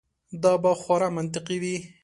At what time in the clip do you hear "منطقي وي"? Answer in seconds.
1.17-1.77